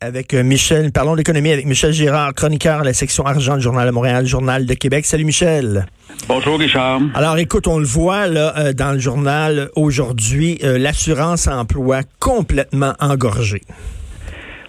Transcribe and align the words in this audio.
Avec 0.00 0.34
euh, 0.34 0.42
Michel, 0.42 0.90
parlons 0.90 1.14
d'économie 1.14 1.52
avec 1.52 1.64
Michel 1.64 1.92
Girard, 1.92 2.34
chroniqueur 2.34 2.80
à 2.80 2.84
la 2.84 2.92
section 2.92 3.24
argent 3.24 3.56
du 3.56 3.62
Journal 3.62 3.86
de 3.86 3.92
Montréal, 3.92 4.26
Journal 4.26 4.66
de 4.66 4.74
Québec. 4.74 5.04
Salut 5.04 5.24
Michel. 5.24 5.86
Bonjour 6.26 6.58
Richard. 6.58 7.00
Alors 7.14 7.38
écoute, 7.38 7.68
on 7.68 7.78
le 7.78 7.84
voit 7.84 8.26
là 8.26 8.54
euh, 8.58 8.72
dans 8.72 8.90
le 8.90 8.98
journal 8.98 9.68
aujourd'hui, 9.76 10.58
euh, 10.64 10.78
l'assurance 10.78 11.46
emploi 11.46 12.00
complètement 12.18 12.94
engorgée. 12.98 13.62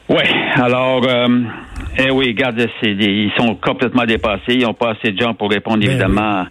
Oui, 0.10 0.24
alors 0.56 1.02
eh 1.98 2.12
oui, 2.12 2.28
regarde, 2.28 2.66
ils 2.84 3.32
sont 3.38 3.56
complètement 3.56 4.06
dépassés. 4.06 4.56
Ils 4.56 4.64
n'ont 4.64 4.74
pas 4.74 4.92
assez 4.92 5.12
de 5.12 5.22
gens 5.22 5.34
pour 5.34 5.50
répondre 5.50 5.80
ben 5.80 5.90
évidemment 5.90 6.46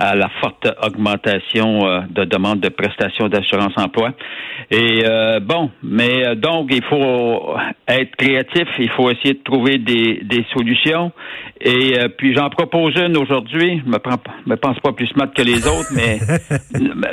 à 0.00 0.14
la 0.14 0.30
forte 0.40 0.66
augmentation 0.82 1.86
euh, 1.86 2.00
de 2.08 2.24
demandes 2.24 2.60
de 2.60 2.70
prestations 2.70 3.28
d'assurance 3.28 3.74
emploi. 3.76 4.12
Et 4.70 5.02
euh, 5.04 5.40
bon, 5.40 5.70
mais 5.82 6.26
euh, 6.26 6.34
donc 6.34 6.68
il 6.70 6.82
faut 6.84 7.54
être 7.86 8.16
créatif, 8.16 8.66
il 8.78 8.90
faut 8.90 9.10
essayer 9.10 9.34
de 9.34 9.42
trouver 9.44 9.76
des, 9.76 10.22
des 10.24 10.44
solutions. 10.56 11.12
Et 11.62 11.92
puis 12.16 12.34
j'en 12.34 12.48
propose 12.48 12.94
une 12.96 13.18
aujourd'hui. 13.18 13.82
Je 13.84 13.90
me, 13.90 13.98
prends, 13.98 14.16
me 14.46 14.56
pense 14.56 14.80
pas 14.80 14.92
plus 14.92 15.08
smart 15.08 15.30
que 15.36 15.42
les 15.42 15.66
autres, 15.66 15.90
mais 15.94 16.18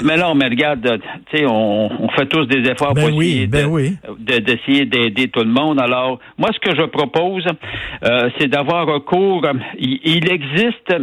mais 0.06 0.16
non, 0.16 0.36
mais 0.36 0.46
regarde, 0.46 1.02
tu 1.30 1.38
sais, 1.38 1.46
on, 1.46 1.90
on, 2.02 2.10
fait 2.12 2.28
tous 2.28 2.46
des 2.46 2.70
efforts 2.70 2.94
ben 2.94 3.10
pour 3.10 3.22
essayer 3.22 3.48
ben 3.48 3.70
d'essayer 4.18 4.86
d'aider 4.86 5.28
tout 5.28 5.44
le 5.44 5.52
monde. 5.52 5.82
Alors 5.82 6.20
moi, 6.38 6.50
ce 6.54 6.60
que 6.60 6.74
je 6.78 6.86
propose, 6.86 7.46
c'est 8.38 8.48
d'avoir 8.48 8.86
recours. 8.88 9.46
Il, 9.78 10.00
il 10.04 10.32
existe 10.32 10.94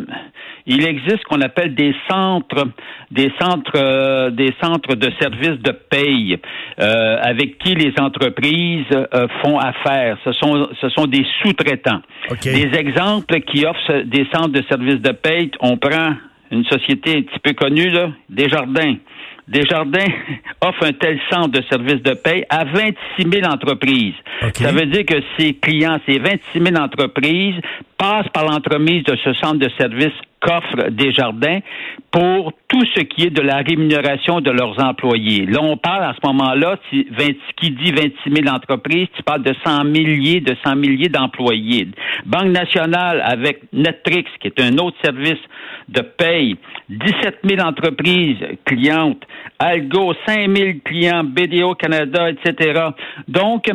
il 0.67 0.87
existe 0.87 1.19
ce 1.19 1.25
qu'on 1.25 1.43
appelle 1.43 1.75
des 1.75 1.95
centres, 2.11 2.69
des 3.11 3.31
centres, 3.39 3.73
euh, 3.77 4.31
des 4.31 4.55
centres 4.62 4.95
de 4.95 5.11
services 5.20 5.61
de 5.62 5.73
paye 5.73 6.39
euh, 6.81 7.19
avec 7.20 7.59
qui 7.59 7.75
les 7.75 7.92
entreprises 8.01 8.87
euh, 8.92 9.27
font 9.42 9.59
affaire. 9.59 10.17
Ce 10.25 10.33
sont, 10.33 10.69
ce 10.81 10.89
sont 10.89 11.07
des 11.07 11.27
sous-traitants. 11.42 12.01
Des 12.42 12.79
exemples 12.79 13.41
qui 13.41 13.67
offrent 13.67 14.05
des 14.05 14.27
centres 14.33 14.53
de 14.53 14.62
services 14.70 15.03
de 15.03 15.12
paye. 15.12 15.51
On 15.61 15.77
prend 15.77 16.15
une 16.51 16.65
société 16.65 17.19
un 17.19 17.23
petit 17.23 17.41
peu 17.41 17.53
connue, 17.53 17.91
là, 17.91 18.11
Desjardins. 18.31 18.97
Desjardins 19.48 20.06
offre 20.61 20.84
un 20.84 20.92
tel 20.92 21.20
centre 21.31 21.50
de 21.50 21.62
services 21.70 22.03
de 22.03 22.14
paie 22.14 22.47
à 22.48 22.64
26 22.64 22.95
000 23.31 23.47
entreprises. 23.53 24.14
Ça 24.55 24.73
veut 24.73 24.86
dire 24.86 25.05
que 25.05 25.20
ces 25.39 25.55
clients, 25.55 25.98
ces 26.06 26.19
26 26.19 26.61
000 26.61 26.77
entreprises, 26.77 27.56
par 28.33 28.45
l'entremise 28.45 29.03
de 29.05 29.17
ce 29.25 29.33
centre 29.35 29.59
de 29.59 29.71
services 29.79 30.13
qu'offre 30.41 30.91
Desjardins 30.91 31.61
pour 32.11 32.53
tout 32.69 32.85
ce 32.95 33.01
qui 33.01 33.23
est 33.25 33.31
de 33.31 33.41
la 33.41 33.57
rémunération 33.57 34.41
de 34.41 34.51
leurs 34.51 34.79
employés. 34.79 35.47
Là, 35.47 35.61
on 35.63 35.77
parle 35.77 36.05
à 36.05 36.15
ce 36.15 36.27
moment-là, 36.27 36.79
qui 36.91 37.71
dit 37.71 37.93
26 37.93 38.43
000 38.43 38.55
entreprises, 38.55 39.09
tu 39.17 39.23
parles 39.23 39.43
de 39.43 39.55
100 39.65 39.85
milliers, 39.85 40.41
de 40.41 40.55
100 40.65 40.77
milliers 40.77 41.09
d'employés. 41.09 41.89
Banque 42.27 42.53
nationale 42.53 43.23
avec 43.25 43.63
Netrix, 43.73 44.27
qui 44.41 44.49
est 44.49 44.61
un 44.61 44.77
autre 44.79 44.97
service 45.03 45.41
de 45.89 46.01
paye, 46.03 46.57
17 46.89 47.39
000 47.45 47.67
entreprises 47.67 48.37
clientes, 48.64 49.23
Algo, 49.59 50.13
5 50.27 50.57
000 50.57 50.73
clients, 50.85 51.25
BDO 51.25 51.75
Canada, 51.75 52.29
etc. 52.31 52.81
Donc, 53.29 53.70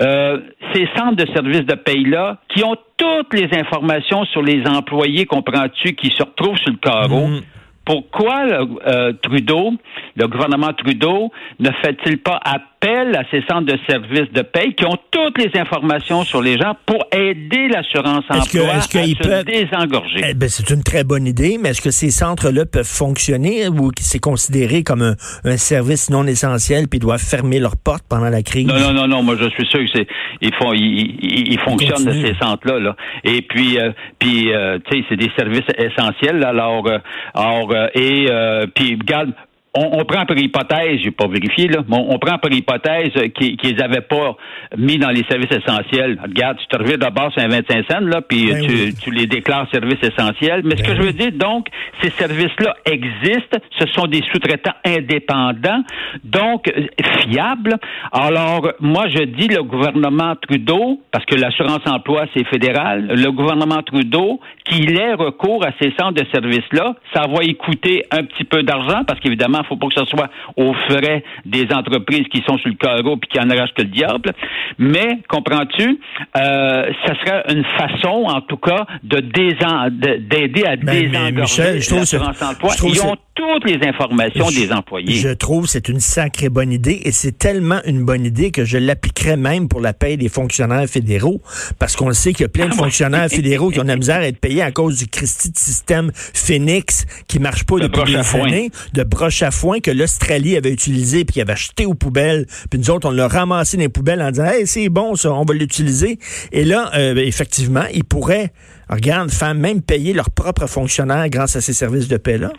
euh, 0.00 0.40
ces 0.72 0.88
centres 0.96 1.16
de 1.16 1.26
services 1.32 1.66
de 1.66 1.74
paye-là, 1.74 2.38
qui 2.48 2.64
ont 2.64 2.76
toutes 2.96 3.34
les 3.34 3.48
informations 3.58 4.24
sur 4.26 4.42
les 4.42 4.66
employés, 4.66 5.26
comprends-tu, 5.26 5.94
qui 5.94 6.10
se 6.10 6.22
retrouvent 6.22 6.58
sur 6.58 6.72
le 6.72 6.78
carreau, 6.78 7.26
mm. 7.26 7.40
Pourquoi 7.84 8.46
euh, 8.86 9.12
Trudeau, 9.22 9.74
le 10.16 10.26
gouvernement 10.26 10.72
Trudeau, 10.72 11.30
ne 11.60 11.70
fait-il 11.82 12.18
pas 12.18 12.40
appel 12.42 12.73
à 12.88 13.24
ces 13.30 13.42
centres 13.48 13.66
de 13.66 13.78
services 13.88 14.30
de 14.32 14.42
paie 14.42 14.74
qui 14.74 14.84
ont 14.84 14.98
toutes 15.10 15.38
les 15.38 15.50
informations 15.58 16.22
sur 16.24 16.42
les 16.42 16.58
gens 16.58 16.76
pour 16.84 17.04
aider 17.12 17.68
l'assurance 17.68 18.24
emploi 18.28 18.74
à 18.74 18.80
se 18.80 19.44
désengorger? 19.44 20.20
Eh 20.28 20.34
ben, 20.34 20.48
c'est 20.48 20.70
une 20.70 20.82
très 20.82 21.02
bonne 21.02 21.26
idée, 21.26 21.56
mais 21.60 21.70
est-ce 21.70 21.80
que 21.80 21.90
ces 21.90 22.10
centres-là 22.10 22.66
peuvent 22.66 22.84
fonctionner 22.84 23.68
ou 23.68 23.90
c'est 23.98 24.18
considéré 24.18 24.82
comme 24.82 25.14
un, 25.44 25.56
service 25.56 26.10
non 26.10 26.26
essentiel 26.26 26.88
puis 26.88 26.98
doivent 26.98 27.24
fermer 27.24 27.58
leurs 27.58 27.76
portes 27.76 28.04
pendant 28.08 28.28
la 28.28 28.42
crise? 28.42 28.66
Non, 28.66 28.78
non, 28.78 28.92
non, 28.92 29.08
non. 29.08 29.22
Moi, 29.22 29.36
je 29.40 29.48
suis 29.50 29.66
sûr 29.66 29.80
que 29.80 29.90
c'est 29.94 30.06
ils 30.42 30.54
font 30.54 30.72
ils, 30.74 31.58
fonctionnent 31.60 32.12
ces 32.12 32.34
centres-là. 32.34 32.78
Là. 32.80 32.96
Et 33.24 33.40
puis, 33.42 33.78
euh, 33.78 33.92
puis 34.18 34.52
euh, 34.52 34.78
tu 34.90 34.98
sais, 34.98 35.04
c'est 35.08 35.16
des 35.16 35.30
services 35.38 35.66
essentiels. 35.78 36.44
Alors, 36.44 36.86
alors 37.34 37.70
euh, 37.72 37.88
et 37.94 38.28
puis, 38.74 38.98
regarde, 39.00 39.32
on, 39.76 40.04
prend 40.04 40.24
par 40.24 40.38
hypothèse, 40.38 41.00
j'ai 41.02 41.10
pas 41.10 41.26
vérifié 41.26 41.66
là, 41.66 41.80
mais 41.88 41.96
on, 41.96 42.18
prend 42.18 42.38
par 42.38 42.52
hypothèse 42.52 43.10
qu'ils 43.34 43.56
qu 43.56 43.82
avaient 43.82 44.02
pas 44.02 44.36
mis 44.76 44.98
dans 44.98 45.10
les 45.10 45.24
services 45.24 45.50
essentiels. 45.50 46.18
Regarde, 46.22 46.58
tu 46.58 46.66
te 46.66 46.76
reviens 46.76 46.96
d'abord 46.96 47.32
sur 47.32 47.42
un 47.42 47.48
25 47.48 47.84
cents 47.90 48.00
là, 48.00 48.20
puis 48.22 48.52
ben 48.52 48.94
tu, 49.02 49.10
les 49.10 49.26
déclares 49.26 49.68
services 49.72 50.02
essentiels. 50.02 50.62
Mais 50.64 50.76
ce 50.76 50.82
que 50.82 50.92
ben 50.92 50.96
je 50.96 51.02
veux 51.02 51.12
dire, 51.12 51.32
donc, 51.32 51.66
ces 52.02 52.10
services-là 52.10 52.76
existent. 52.86 53.58
Ce 53.80 53.86
sont 53.88 54.06
des 54.06 54.22
sous-traitants 54.32 54.74
indépendants, 54.84 55.82
donc 56.22 56.72
fiables. 57.20 57.74
Alors, 58.12 58.68
moi, 58.80 59.08
je 59.08 59.24
dis 59.24 59.48
le 59.48 59.64
gouvernement 59.64 60.34
Trudeau, 60.40 61.00
parce 61.10 61.24
que 61.24 61.34
l'assurance 61.34 61.80
emploi 61.86 62.26
c'est 62.34 62.46
fédéral, 62.46 63.08
le 63.08 63.30
gouvernement 63.32 63.82
Trudeau, 63.82 64.40
qu'il 64.64 64.96
ait 64.98 65.14
recours 65.14 65.64
à 65.64 65.70
ces 65.80 65.92
centres 65.98 66.22
de 66.22 66.26
services-là, 66.32 66.94
ça 67.12 67.22
va 67.26 67.42
y 67.42 67.54
coûter 67.56 68.04
un 68.12 68.22
petit 68.22 68.44
peu 68.44 68.62
d'argent, 68.62 69.02
parce 69.04 69.18
qu'évidemment 69.18 69.63
faut 69.64 69.76
pas 69.76 69.88
que 69.88 69.94
ce 69.94 70.04
soit 70.06 70.30
aux 70.56 70.74
frais 70.88 71.22
des 71.44 71.66
entreprises 71.72 72.26
qui 72.32 72.42
sont 72.46 72.58
sur 72.58 72.68
le 72.68 72.76
carreau 72.76 73.16
puis 73.16 73.28
qui 73.30 73.40
en 73.40 73.50
arrachent 73.50 73.74
que 73.74 73.82
le 73.82 73.88
diable. 73.88 74.32
Mais, 74.78 75.18
comprends-tu, 75.28 76.00
euh, 76.36 76.92
ça 77.06 77.14
serait 77.20 77.42
une 77.48 77.64
façon, 77.78 78.24
en 78.26 78.40
tout 78.40 78.56
cas, 78.56 78.86
de 79.02 79.20
d'aider 79.20 80.64
à 80.64 80.76
ben, 80.76 81.10
désengorger 81.10 81.74
l'assurance 81.74 82.42
emploi. 82.42 82.72
Ils 82.84 83.02
ont 83.02 83.16
toutes 83.34 83.64
les 83.64 83.86
informations 83.86 84.48
des 84.48 84.72
employés. 84.72 85.12
Je 85.14 85.30
trouve 85.30 85.66
c'est 85.66 85.88
une 85.88 86.00
sacrée 86.00 86.48
bonne 86.48 86.72
idée 86.72 87.00
et 87.04 87.12
c'est 87.12 87.36
tellement 87.36 87.80
une 87.84 88.04
bonne 88.04 88.24
idée 88.24 88.50
que 88.50 88.64
je 88.64 88.78
l'appliquerais 88.78 89.36
même 89.36 89.68
pour 89.68 89.80
la 89.80 89.92
paie 89.92 90.16
des 90.16 90.28
fonctionnaires 90.28 90.86
fédéraux 90.88 91.42
parce 91.78 91.96
qu'on 91.96 92.12
sait 92.12 92.32
qu'il 92.32 92.42
y 92.42 92.46
a 92.46 92.48
plein 92.48 92.68
de 92.68 92.74
fonctionnaires 92.74 93.28
fédéraux 93.28 93.70
qui 93.70 93.80
ont 93.80 93.84
la 93.84 93.96
misère 93.96 94.18
à 94.18 94.26
être 94.26 94.38
payés 94.38 94.62
à 94.62 94.70
cause 94.70 94.98
du 94.98 95.08
Christie 95.08 95.50
de 95.50 95.58
système 95.58 96.12
Phoenix 96.14 97.06
qui 97.26 97.40
marche 97.40 97.64
pas 97.64 97.78
depuis 97.80 98.12
des 98.12 98.36
années, 98.36 98.70
de 98.92 99.02
broche 99.02 99.42
à 99.42 99.50
foin 99.50 99.80
que 99.80 99.90
l'Australie 99.90 100.56
avait 100.56 100.72
utilisé 100.72 101.24
puis 101.24 101.34
qui 101.34 101.40
avait 101.40 101.52
acheté 101.52 101.86
aux 101.86 101.94
poubelles, 101.94 102.46
puis 102.70 102.78
nous 102.78 102.90
autres 102.90 103.08
on 103.08 103.12
l'a 103.12 103.26
ramassé 103.26 103.76
dans 103.76 103.82
les 103.82 103.88
poubelles 103.88 104.22
en 104.22 104.30
disant 104.30 104.46
"Hey, 104.46 104.66
c'est 104.66 104.88
bon 104.88 105.16
ça, 105.16 105.32
on 105.32 105.44
va 105.44 105.54
l'utiliser." 105.54 106.18
Et 106.52 106.64
là 106.64 106.90
euh, 106.94 107.16
effectivement, 107.16 107.84
ils 107.92 108.04
pourraient 108.04 108.52
regarde, 108.88 109.30
faire 109.30 109.54
même 109.54 109.82
payer 109.82 110.12
leurs 110.12 110.30
propres 110.30 110.66
fonctionnaires 110.66 111.28
grâce 111.28 111.56
à 111.56 111.60
ces 111.60 111.72
services 111.72 112.08
de 112.08 112.16
paix 112.16 112.38
là. 112.38 112.52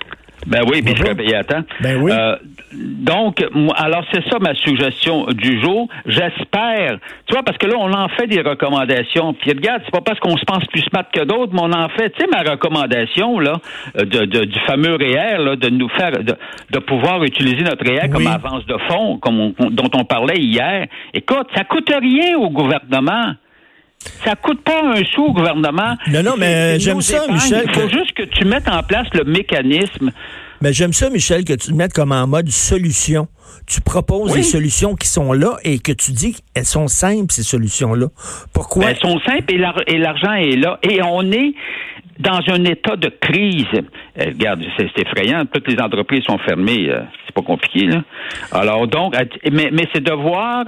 Ben 0.45 0.61
oui, 0.69 0.81
puis 0.81 0.95
je 0.95 1.03
payé 1.13 1.35
à 1.35 1.43
temps. 1.43 1.63
Ben 1.81 2.01
oui. 2.01 2.11
Euh, 2.11 2.35
donc, 2.73 3.43
alors 3.75 4.03
c'est 4.11 4.23
ça 4.29 4.37
ma 4.39 4.53
suggestion 4.55 5.25
du 5.27 5.61
jour. 5.61 5.87
J'espère, 6.05 6.99
tu 7.25 7.33
vois, 7.33 7.43
parce 7.43 7.57
que 7.57 7.67
là, 7.67 7.75
on 7.79 7.91
en 7.93 8.09
fait 8.09 8.27
des 8.27 8.41
recommandations. 8.41 9.33
Puis 9.33 9.51
regarde, 9.51 9.81
c'est 9.85 9.91
pas 9.91 10.01
parce 10.01 10.19
qu'on 10.19 10.37
se 10.37 10.45
pense 10.45 10.65
plus 10.65 10.81
smart 10.81 11.05
que 11.11 11.23
d'autres, 11.23 11.53
mais 11.53 11.61
on 11.61 11.71
en 11.71 11.89
fait. 11.89 12.11
Tu 12.11 12.21
sais, 12.21 12.27
ma 12.27 12.49
recommandation, 12.49 13.39
là, 13.39 13.53
de, 13.95 14.25
du 14.25 14.59
fameux 14.61 14.95
REER, 14.95 15.37
là, 15.39 15.55
de 15.55 15.69
nous 15.69 15.89
faire, 15.89 16.11
de, 16.11 16.79
pouvoir 16.79 17.23
utiliser 17.23 17.63
notre 17.63 17.83
REER 17.83 18.09
comme 18.09 18.27
avance 18.27 18.65
de 18.65 18.77
fonds, 18.89 19.17
comme 19.17 19.53
dont 19.71 19.89
on 19.93 20.05
parlait 20.05 20.37
hier. 20.37 20.87
Écoute, 21.13 21.47
ça 21.55 21.63
coûte 21.63 21.89
rien 21.89 22.37
au 22.37 22.49
gouvernement. 22.49 23.33
Ça 24.23 24.35
coûte 24.35 24.61
pas 24.63 24.81
un 24.83 25.03
sou 25.03 25.25
au 25.25 25.33
gouvernement. 25.33 25.95
Non, 26.11 26.23
non, 26.23 26.33
mais 26.37 26.79
j'aime 26.79 27.01
ça, 27.01 27.25
Michel. 27.31 27.65
Il 27.67 27.73
faut 27.73 27.89
juste 27.89 28.13
que 28.13 28.23
tu 28.23 28.45
mettes 28.45 28.69
en 28.69 28.83
place 28.83 29.07
le 29.13 29.23
mécanisme. 29.23 30.11
Mais 30.61 30.73
j'aime 30.73 30.93
ça, 30.93 31.09
Michel, 31.09 31.43
que 31.43 31.53
tu 31.53 31.71
le 31.71 31.75
mettes 31.75 31.93
comme 31.93 32.11
en 32.11 32.27
mode 32.27 32.49
solution. 32.49 33.27
Tu 33.67 33.81
proposes 33.81 34.33
des 34.33 34.43
solutions 34.43 34.95
qui 34.95 35.07
sont 35.07 35.33
là 35.33 35.57
et 35.63 35.79
que 35.79 35.91
tu 35.91 36.11
dis 36.11 36.35
qu'elles 36.53 36.65
sont 36.65 36.87
simples, 36.87 37.31
ces 37.31 37.43
solutions-là. 37.43 38.07
Pourquoi? 38.53 38.89
elles 38.89 38.97
sont 38.97 39.19
simples 39.19 39.53
et 39.87 39.97
l'argent 39.97 40.33
est 40.33 40.55
là. 40.55 40.79
Et 40.83 41.01
on 41.01 41.31
est 41.31 41.53
dans 42.19 42.39
un 42.47 42.63
état 42.65 42.95
de 42.95 43.09
crise. 43.09 43.65
Euh, 43.73 44.25
regarde, 44.27 44.63
c'est 44.77 44.89
effrayant. 44.99 45.45
Toutes 45.45 45.67
les 45.67 45.79
entreprises 45.79 46.23
sont 46.23 46.37
fermées. 46.39 46.89
Euh, 46.89 47.01
c'est 47.25 47.35
pas 47.35 47.41
compliqué, 47.41 47.87
là. 47.87 48.03
Alors, 48.51 48.87
donc, 48.87 49.15
mais, 49.51 49.69
mais 49.71 49.87
c'est 49.93 50.03
de 50.03 50.13
voir 50.13 50.65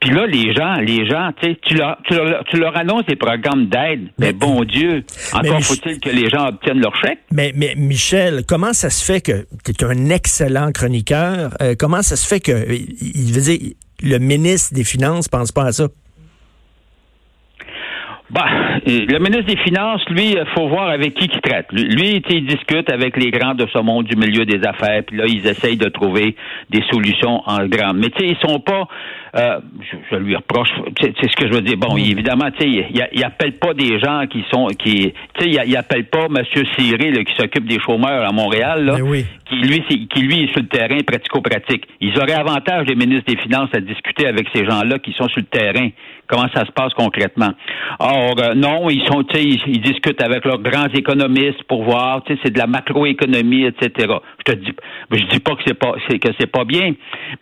Puis 0.00 0.10
là, 0.10 0.26
les 0.26 0.54
gens, 0.54 0.76
les 0.76 1.06
gens, 1.06 1.30
tu 1.40 1.74
leur, 1.74 1.98
tu 2.04 2.14
leur, 2.14 2.44
tu 2.44 2.56
leur 2.56 2.76
annonces 2.76 3.04
des 3.04 3.16
programmes 3.16 3.66
d'aide. 3.66 4.08
Mais, 4.18 4.32
bon 4.32 4.64
Dieu, 4.64 5.04
encore 5.32 5.60
faut-il 5.62 6.00
que 6.00 6.08
les 6.08 6.30
gens 6.30 6.48
obtiennent 6.48 6.80
leur 6.80 6.96
chèque. 6.96 7.18
Mais, 7.30 7.52
mais 7.54 7.74
Michel, 7.76 8.44
comment 8.48 8.72
ça 8.72 8.88
se 8.88 9.04
fait 9.04 9.20
que 9.20 9.46
tu 9.62 9.72
es 9.72 9.84
un 9.84 10.08
excellent 10.08 10.72
chroniqueur? 10.72 11.50
Euh, 11.60 11.74
comment 11.78 12.00
ça 12.00 12.16
se 12.16 12.26
fait 12.26 12.40
que, 12.40 12.72
il 12.72 13.32
veut 13.32 13.42
dire, 13.42 13.72
le 14.02 14.18
ministre 14.18 14.74
des 14.74 14.84
Finances 14.84 15.28
pense 15.28 15.52
pas 15.52 15.64
à 15.64 15.72
ça? 15.72 15.88
Bah, 18.30 18.46
le 18.86 19.18
ministre 19.18 19.46
des 19.46 19.58
Finances, 19.58 20.02
lui, 20.08 20.30
il 20.30 20.44
faut 20.54 20.68
voir 20.68 20.88
avec 20.88 21.14
qui 21.14 21.24
il 21.24 21.40
traite. 21.40 21.66
Lui, 21.72 22.22
il 22.26 22.46
discute 22.46 22.88
avec 22.90 23.16
les 23.16 23.30
grands 23.32 23.54
de 23.54 23.66
ce 23.72 23.78
monde 23.80 24.06
du 24.06 24.16
milieu 24.16 24.46
des 24.46 24.64
affaires, 24.64 25.02
puis 25.04 25.16
là, 25.16 25.24
ils 25.26 25.46
essayent 25.46 25.76
de 25.76 25.88
trouver 25.88 26.36
des 26.70 26.82
solutions 26.90 27.42
en 27.44 27.66
grand. 27.66 27.92
Mais 27.92 28.08
tu 28.10 28.20
sais, 28.20 28.28
ils 28.28 28.48
sont 28.48 28.60
pas 28.60 28.86
euh, 29.36 29.60
je, 30.10 30.16
lui 30.16 30.34
reproche, 30.34 30.68
c'est 31.00 31.14
ce 31.16 31.36
que 31.36 31.46
je 31.46 31.52
veux 31.52 31.60
dire. 31.60 31.76
Bon, 31.76 31.94
mm. 31.94 31.98
évidemment, 31.98 32.50
tu 32.50 32.62
sais, 32.62 32.68
il, 32.68 33.08
il, 33.12 33.24
appelle 33.24 33.58
pas 33.58 33.74
des 33.74 34.00
gens 34.00 34.26
qui 34.28 34.44
sont, 34.52 34.66
qui, 34.66 35.12
tu 35.38 35.44
sais, 35.52 35.64
il, 35.66 35.76
appelle 35.76 36.06
pas 36.06 36.28
Monsieur 36.28 36.64
Cyril 36.76 37.24
qui 37.24 37.34
s'occupe 37.36 37.66
des 37.66 37.78
chômeurs 37.78 38.28
à 38.28 38.32
Montréal, 38.32 38.84
là, 38.84 38.96
qui 39.48 39.56
lui, 39.56 39.82
qui 40.08 40.20
lui 40.22 40.44
est 40.44 40.52
sur 40.52 40.60
le 40.60 40.68
terrain 40.68 40.98
pratico-pratique. 41.06 41.84
Ils 42.00 42.16
auraient 42.18 42.32
avantage 42.32 42.86
les 42.88 42.96
ministres 42.96 43.32
des 43.32 43.40
Finances 43.40 43.70
à 43.72 43.80
discuter 43.80 44.26
avec 44.26 44.48
ces 44.54 44.64
gens-là 44.64 44.98
qui 44.98 45.12
sont 45.12 45.28
sur 45.28 45.40
le 45.40 45.46
terrain. 45.46 45.88
Comment 46.26 46.46
ça 46.54 46.64
se 46.64 46.70
passe 46.70 46.92
concrètement? 46.94 47.50
Or, 47.98 48.34
euh, 48.38 48.54
non, 48.54 48.88
ils 48.88 49.04
sont, 49.06 49.24
tu 49.24 49.36
sais, 49.36 49.44
ils, 49.44 49.80
discutent 49.80 50.22
avec 50.22 50.44
leurs 50.44 50.60
grands 50.60 50.86
économistes 50.94 51.62
pour 51.64 51.82
voir, 51.82 52.22
tu 52.22 52.34
sais, 52.34 52.40
c'est 52.44 52.52
de 52.52 52.58
la 52.58 52.68
macroéconomie, 52.68 53.64
etc. 53.64 54.12
Je 54.46 54.52
te 54.52 54.58
dis, 54.58 54.72
je 55.10 55.24
dis 55.26 55.40
pas 55.40 55.56
que 55.56 55.62
c'est 55.66 55.74
pas, 55.74 55.92
que 55.92 56.28
c'est 56.38 56.50
pas 56.50 56.64
bien, 56.64 56.92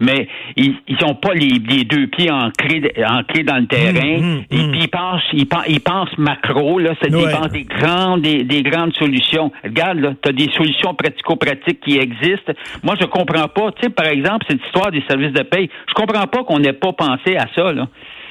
mais 0.01 0.29
ils, 0.57 0.75
ils 0.87 1.05
ont 1.05 1.15
pas 1.15 1.35
les 1.35 1.59
les 1.78 1.78
deux 1.85 2.07
pieds 2.07 2.31
ancrés, 2.31 2.93
ancrés 3.07 3.43
dans 3.43 3.57
le 3.57 3.67
terrain. 3.67 4.19
Hum, 4.19 4.23
hum, 4.23 4.45
et 4.51 4.61
hum. 4.61 4.71
puis 4.71 4.81
ils 4.83 4.89
pensent, 4.89 5.67
ils 5.69 5.81
pensent, 5.81 6.19
macro, 6.19 6.79
là, 6.79 6.95
c'est 7.03 7.15
ouais. 7.15 7.49
des 7.53 7.65
grandes, 7.65 8.23
des, 8.23 8.63
grandes 8.63 8.95
solutions. 8.95 9.53
Regarde, 9.65 9.99
là, 9.99 10.15
tu 10.23 10.29
as 10.29 10.33
des 10.33 10.51
solutions 10.53 10.95
pratico-pratiques 10.95 11.81
qui 11.81 11.99
existent. 11.99 12.53
Moi, 12.83 12.95
je 13.01 13.07
comprends 13.07 13.49
pas. 13.49 13.73
Tu 13.73 13.85
sais, 13.85 13.91
par 13.91 14.07
exemple, 14.07 14.47
cette 14.49 14.65
histoire 14.65 14.91
des 14.91 15.03
services 15.09 15.33
de 15.33 15.43
paye, 15.43 15.69
je 15.89 15.95
comprends 15.95 16.27
pas 16.27 16.45
qu'on 16.45 16.59
n'ait 16.59 16.73
pas 16.73 16.93
pensé 16.93 17.37
à 17.37 17.47
ça, 17.55 17.73
là. 17.73 17.89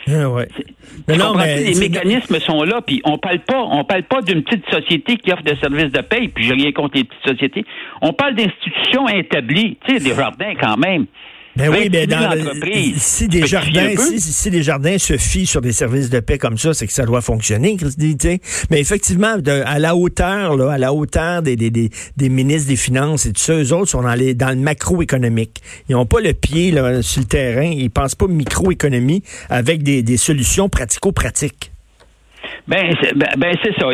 Ah 0.09 0.29
ouais. 0.29 0.47
non, 1.17 1.33
mais 1.35 1.63
les 1.63 1.75
mécanismes 1.75 2.39
sont 2.39 2.63
là, 2.63 2.79
puis 2.85 3.01
on 3.03 3.17
parle 3.17 3.39
pas, 3.39 3.61
on 3.61 3.83
parle 3.83 4.03
pas 4.03 4.21
d'une 4.21 4.41
petite 4.41 4.63
société 4.71 5.17
qui 5.17 5.33
offre 5.33 5.43
des 5.43 5.57
services 5.57 5.91
de 5.91 6.01
paye, 6.01 6.29
puis 6.29 6.45
j'ai 6.45 6.53
rien 6.53 6.71
contre 6.71 6.95
les 6.95 7.03
petites 7.03 7.27
sociétés. 7.27 7.65
On 8.01 8.13
parle 8.13 8.35
d'institutions 8.35 9.09
établies, 9.09 9.77
tu 9.85 9.97
sais, 9.97 10.03
des 10.03 10.15
jardins 10.15 10.53
quand 10.59 10.77
même. 10.77 11.07
Ben 11.57 11.69
oui, 11.69 11.89
mais 11.91 12.05
dans 12.05 12.29
si 12.97 13.27
des 13.27 13.47
jardins, 13.47 13.95
si, 13.97 14.49
des 14.51 14.61
jardins 14.61 14.97
se 14.97 15.17
fient 15.17 15.47
sur 15.47 15.59
des 15.59 15.71
services 15.71 16.09
de 16.09 16.19
paix 16.19 16.37
comme 16.37 16.57
ça, 16.57 16.73
c'est 16.73 16.85
que 16.85 16.93
ça 16.93 17.05
doit 17.05 17.21
fonctionner, 17.21 17.77
Mais 18.69 18.79
effectivement, 18.79 19.35
à 19.65 19.79
la 19.79 19.95
hauteur, 19.95 20.55
là, 20.55 20.71
à 20.71 20.77
la 20.77 20.93
hauteur 20.93 21.41
des, 21.41 21.55
des, 21.55 21.71
des, 21.71 21.89
des, 22.15 22.29
ministres 22.29 22.67
des 22.69 22.75
Finances 22.75 23.25
et 23.25 23.33
tout 23.33 23.41
ça, 23.41 23.53
eux 23.53 23.73
autres 23.73 23.89
sont 23.89 24.03
dans, 24.03 24.13
les, 24.13 24.35
dans 24.35 24.49
le 24.49 24.55
macroéconomique. 24.55 25.61
Ils 25.89 25.93
n'ont 25.93 26.05
pas 26.05 26.21
le 26.21 26.33
pied 26.33 26.71
là, 26.71 27.01
sur 27.01 27.21
le 27.21 27.27
terrain, 27.27 27.65
ils 27.65 27.89
pensent 27.89 28.15
pas 28.15 28.27
microéconomie 28.27 29.23
avec 29.49 29.81
des, 29.81 30.03
des 30.03 30.17
solutions 30.17 30.69
pratico-pratiques. 30.69 31.71
Ben, 32.67 32.93
c'est, 33.01 33.17
ben, 33.17 33.29
ben 33.37 33.55
c'est 33.63 33.73
ça. 33.79 33.87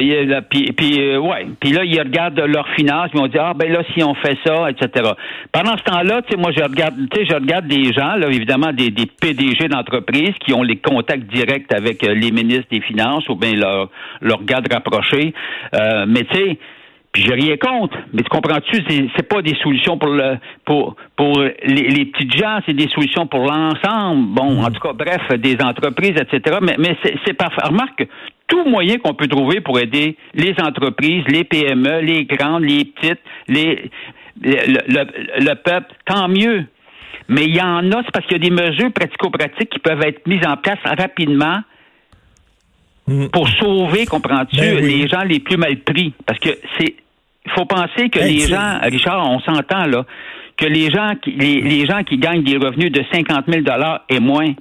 puis, 0.49 0.71
puis 0.71 0.99
euh, 0.99 1.19
ouais. 1.19 1.45
Puis 1.59 1.71
là, 1.71 1.83
ils 1.83 1.99
regardent 1.99 2.39
leurs 2.39 2.67
finances, 2.69 3.09
ils 3.13 3.19
vont 3.19 3.27
dire 3.27 3.43
ah 3.45 3.53
ben 3.53 3.71
là 3.71 3.83
si 3.93 4.03
on 4.03 4.15
fait 4.15 4.37
ça, 4.43 4.69
etc. 4.71 5.11
Pendant 5.51 5.77
ce 5.77 5.83
temps-là, 5.83 6.23
tu 6.23 6.31
sais, 6.31 6.37
moi 6.37 6.51
je 6.57 6.63
regarde, 6.63 6.95
tu 7.11 7.19
sais, 7.19 7.27
je 7.29 7.35
regarde 7.35 7.67
des 7.67 7.93
gens 7.93 8.15
là, 8.15 8.27
évidemment 8.29 8.73
des, 8.73 8.89
des 8.89 9.05
PDG 9.05 9.67
d'entreprises 9.67 10.33
qui 10.43 10.53
ont 10.53 10.63
les 10.63 10.77
contacts 10.77 11.31
directs 11.31 11.71
avec 11.71 12.03
euh, 12.03 12.15
les 12.15 12.31
ministres 12.31 12.67
des 12.71 12.81
finances 12.81 13.29
ou 13.29 13.35
bien 13.35 13.53
leur 13.53 13.89
leur 14.21 14.43
garde 14.43 14.67
rapproché. 14.71 15.35
Euh, 15.75 16.05
mais 16.07 16.23
tu 16.23 16.35
sais. 16.35 16.57
Puis 17.11 17.21
j'ai 17.21 17.35
rien 17.35 17.57
contre, 17.57 17.95
mais 18.11 18.23
tu 18.23 18.29
comprends-tu, 18.29 18.81
c'est, 18.89 19.07
c'est 19.15 19.29
pas 19.29 19.43
des 19.43 19.53
solutions 19.61 19.99
pour 19.99 20.09
le 20.09 20.37
pour 20.65 20.95
pour 21.15 21.41
les, 21.41 21.87
les 21.87 22.05
petites 22.05 22.35
gens, 22.35 22.57
c'est 22.65 22.73
des 22.73 22.87
solutions 22.87 23.27
pour 23.27 23.41
l'ensemble. 23.41 24.33
Bon, 24.33 24.63
en 24.63 24.71
tout 24.71 24.79
cas, 24.79 24.93
bref, 24.93 25.21
des 25.37 25.55
entreprises, 25.63 26.19
etc. 26.19 26.57
Mais, 26.63 26.75
mais 26.79 26.97
c'est, 27.03 27.13
c'est 27.23 27.35
pas 27.35 27.49
remarque, 27.63 28.07
tout 28.53 28.69
moyen 28.69 28.99
qu'on 28.99 29.15
peut 29.15 29.27
trouver 29.27 29.61
pour 29.61 29.79
aider 29.79 30.15
les 30.35 30.53
entreprises, 30.61 31.23
les 31.27 31.43
PME, 31.43 32.01
les 32.01 32.25
grandes, 32.25 32.63
les 32.63 32.85
petites, 32.85 33.19
les, 33.47 33.89
le, 34.39 35.53
peuple, 35.55 35.91
tant 36.05 36.27
mieux. 36.27 36.65
Mais 37.29 37.45
il 37.45 37.55
y 37.55 37.61
en 37.61 37.91
a, 37.91 38.03
c'est 38.03 38.11
parce 38.11 38.27
qu'il 38.27 38.37
y 38.37 38.45
a 38.45 38.49
des 38.49 38.51
mesures 38.51 38.91
pratico-pratiques 38.93 39.71
qui 39.71 39.79
peuvent 39.79 40.03
être 40.03 40.27
mises 40.27 40.45
en 40.45 40.55
place 40.57 40.77
rapidement 40.83 41.61
mm. 43.07 43.29
pour 43.29 43.49
sauver, 43.49 44.05
comprends-tu, 44.05 44.57
ben 44.57 44.85
les 44.85 45.07
gens 45.07 45.23
les 45.23 45.39
plus 45.39 45.57
mal 45.57 45.77
pris. 45.77 46.13
Parce 46.27 46.37
que 46.37 46.49
c'est, 46.77 46.93
il 47.45 47.51
faut 47.53 47.65
penser 47.65 48.09
que 48.09 48.19
ben, 48.19 48.27
les 48.27 48.41
gens, 48.41 48.79
Richard, 48.83 49.27
on 49.31 49.39
s'entend 49.39 49.87
là, 49.87 50.05
que 50.57 50.65
les 50.65 50.91
gens 50.91 51.13
qui, 51.19 51.31
les, 51.31 51.59
les 51.59 51.87
gens 51.87 52.03
qui 52.03 52.17
gagnent 52.17 52.43
des 52.43 52.57
revenus 52.57 52.91
de 52.91 53.03
50 53.11 53.45
000 53.47 53.63
et 54.09 54.19
moins, 54.19 54.53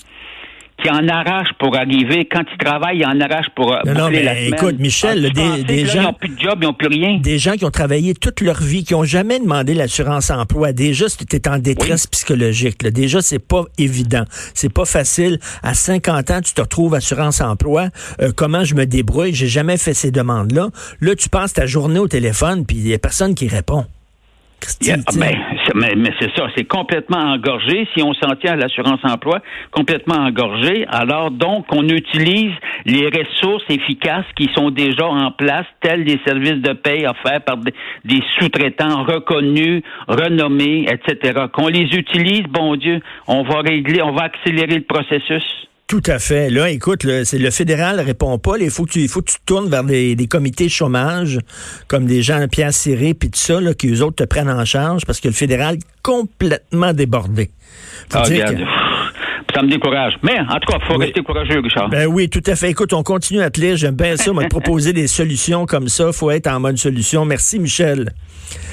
qui 0.82 0.90
en 0.90 1.08
arrache 1.08 1.48
pour 1.58 1.76
arriver. 1.76 2.26
Quand 2.30 2.42
ils 2.52 2.58
travaillent, 2.58 2.98
ils 2.98 3.06
en 3.06 3.20
arrachent 3.20 3.50
pour. 3.54 3.76
Non, 3.86 3.94
non 3.94 4.10
mais 4.10 4.48
écoute, 4.48 4.78
Michel, 4.78 5.30
ah, 5.30 5.62
des, 5.62 5.86
gens. 5.86 6.00
Ils 6.00 6.02
n'ont 6.02 6.12
plus 6.12 6.28
de 6.28 6.40
job, 6.40 6.58
ils 6.60 6.64
n'ont 6.66 6.72
plus 6.72 6.88
rien. 6.88 7.18
Des 7.18 7.38
gens 7.38 7.52
qui 7.52 7.64
ont 7.64 7.70
travaillé 7.70 8.14
toute 8.14 8.40
leur 8.40 8.60
vie, 8.60 8.84
qui 8.84 8.94
n'ont 8.94 9.04
jamais 9.04 9.38
demandé 9.38 9.74
l'assurance 9.74 10.30
emploi. 10.30 10.72
Déjà, 10.72 11.06
tu 11.08 11.36
es 11.36 11.48
en 11.48 11.58
détresse 11.58 12.06
psychologique. 12.06 12.82
Là. 12.82 12.90
Déjà, 12.90 13.22
c'est 13.22 13.38
pas 13.38 13.64
évident. 13.78 14.24
C'est 14.54 14.72
pas 14.72 14.84
facile. 14.84 15.38
À 15.62 15.74
50 15.74 16.30
ans, 16.30 16.40
tu 16.42 16.54
te 16.54 16.60
retrouves 16.60 16.94
assurance 16.94 17.40
emploi. 17.40 17.88
Euh, 18.20 18.32
comment 18.34 18.64
je 18.64 18.74
me 18.74 18.86
débrouille? 18.86 19.34
J'ai 19.34 19.48
jamais 19.48 19.76
fait 19.76 19.94
ces 19.94 20.10
demandes-là. 20.10 20.68
Là, 21.00 21.14
tu 21.14 21.28
passes 21.28 21.52
ta 21.52 21.66
journée 21.66 21.98
au 21.98 22.08
téléphone, 22.08 22.66
puis 22.66 22.76
il 22.76 22.84
n'y 22.84 22.94
a 22.94 22.98
personne 22.98 23.34
qui 23.34 23.48
répond. 23.48 23.86
Ben, 25.16 25.36
mais, 25.74 25.94
mais 25.96 26.10
c'est 26.20 26.30
ça, 26.36 26.46
c'est 26.56 26.64
complètement 26.64 27.18
engorgé. 27.18 27.86
Si 27.94 28.02
on 28.02 28.12
s'en 28.14 28.34
tient 28.36 28.52
à 28.52 28.56
l'assurance 28.56 29.00
emploi, 29.04 29.40
complètement 29.70 30.16
engorgé. 30.16 30.86
Alors 30.88 31.30
donc, 31.30 31.66
on 31.72 31.86
utilise 31.88 32.52
les 32.84 33.06
ressources 33.06 33.64
efficaces 33.68 34.26
qui 34.36 34.50
sont 34.54 34.70
déjà 34.70 35.06
en 35.06 35.30
place, 35.30 35.66
tels 35.80 36.04
des 36.04 36.20
services 36.26 36.62
de 36.62 36.72
paie 36.72 37.06
offerts 37.06 37.42
par 37.44 37.56
des, 37.58 37.74
des 38.04 38.22
sous-traitants 38.38 39.04
reconnus, 39.04 39.82
renommés, 40.08 40.86
etc. 40.90 41.46
Qu'on 41.52 41.68
les 41.68 41.88
utilise, 41.96 42.42
bon 42.48 42.76
Dieu, 42.76 43.00
on 43.26 43.42
va 43.42 43.60
régler, 43.60 44.02
on 44.02 44.12
va 44.12 44.24
accélérer 44.24 44.76
le 44.76 44.84
processus. 44.84 45.44
Tout 45.92 46.02
à 46.06 46.18
fait. 46.18 46.48
Là, 46.48 46.70
écoute, 46.70 47.04
le, 47.04 47.22
le 47.30 47.50
fédéral 47.50 48.00
répond 48.00 48.38
pas. 48.38 48.56
il 48.58 48.70
faut 48.70 48.86
que 48.86 48.92
tu, 48.92 49.00
il 49.00 49.08
faut 49.10 49.20
que 49.20 49.30
tu 49.30 49.36
tournes 49.44 49.68
vers 49.68 49.84
des, 49.84 50.26
comités 50.26 50.64
de 50.64 50.70
chômage, 50.70 51.38
comme 51.86 52.06
des 52.06 52.22
gens, 52.22 52.48
Pierre 52.50 52.72
Siré, 52.72 53.12
puis 53.12 53.28
tout 53.28 53.38
ça, 53.38 53.60
là, 53.60 53.74
qui 53.74 53.88
eux 53.88 54.02
autres 54.02 54.16
te 54.16 54.24
prennent 54.24 54.48
en 54.48 54.64
charge, 54.64 55.04
parce 55.04 55.20
que 55.20 55.28
le 55.28 55.34
fédéral 55.34 55.76
complètement 56.02 56.94
débordé. 56.94 57.50
Ah, 58.14 58.24
ça 59.54 59.62
me 59.62 59.68
décourage. 59.68 60.14
Mais, 60.22 60.38
en 60.38 60.58
tout 60.58 60.72
cas, 60.72 60.78
il 60.80 60.86
faut 60.86 60.98
rester 60.98 61.22
courageux, 61.22 61.60
Richard. 61.60 61.88
Ben 61.88 62.06
oui, 62.06 62.28
tout 62.28 62.42
à 62.46 62.56
fait. 62.56 62.70
Écoute, 62.70 62.92
on 62.92 63.02
continue 63.02 63.40
à 63.40 63.50
te 63.50 63.60
lire. 63.60 63.76
J'aime 63.76 63.94
bien 63.94 64.16
ça, 64.16 64.32
me 64.32 64.48
proposer 64.50 64.92
des 64.92 65.06
solutions 65.06 65.66
comme 65.66 65.88
ça. 65.88 66.08
Il 66.08 66.12
faut 66.12 66.30
être 66.30 66.46
en 66.46 66.60
mode 66.60 66.78
solution. 66.78 67.24
Merci, 67.24 67.58
Michel. 67.58 68.12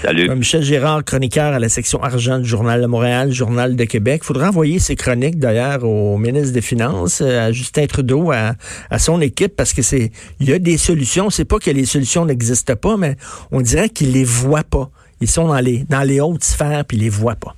Salut. 0.01 0.29
Michel 0.35 0.61
Gérard, 0.63 1.03
chroniqueur 1.03 1.53
à 1.53 1.59
la 1.59 1.69
section 1.69 2.01
argent 2.01 2.39
du 2.39 2.47
Journal 2.47 2.81
de 2.81 2.85
Montréal, 2.85 3.31
Journal 3.31 3.75
de 3.75 3.83
Québec. 3.85 4.21
Il 4.23 4.27
faudra 4.27 4.49
envoyer 4.49 4.79
ces 4.79 4.95
chroniques, 4.95 5.39
d'ailleurs, 5.39 5.83
au 5.83 6.17
ministre 6.17 6.53
des 6.53 6.61
Finances, 6.61 7.21
euh, 7.21 7.47
à 7.47 7.51
Justin 7.51 7.85
Trudeau, 7.85 8.31
à, 8.31 8.55
son 8.99 9.21
équipe, 9.21 9.55
parce 9.55 9.73
que 9.73 9.81
c'est, 9.81 10.11
il 10.39 10.49
y 10.49 10.53
a 10.53 10.59
des 10.59 10.77
solutions. 10.77 11.29
C'est 11.29 11.45
pas 11.45 11.59
que 11.59 11.71
les 11.71 11.85
solutions 11.85 12.25
n'existent 12.25 12.75
pas, 12.75 12.97
mais 12.97 13.15
on 13.51 13.61
dirait 13.61 13.89
qu'ils 13.89 14.11
les 14.11 14.23
voient 14.23 14.63
pas. 14.63 14.89
Ils 15.21 15.29
sont 15.29 15.47
dans 15.47 15.59
les, 15.59 15.83
dans 15.89 16.03
les 16.03 16.21
hautes 16.21 16.43
sphères, 16.43 16.85
puis 16.85 16.97
ils 16.97 17.03
les 17.03 17.09
voient 17.09 17.35
pas. 17.35 17.55